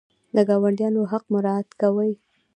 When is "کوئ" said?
1.81-2.11